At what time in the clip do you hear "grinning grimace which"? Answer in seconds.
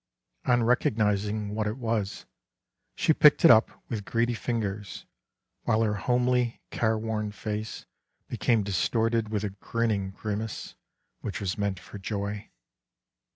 9.51-11.39